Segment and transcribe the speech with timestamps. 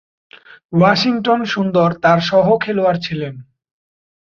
[0.73, 3.33] Washington Sundar তার সহখেলোয়াড় ছিলেন।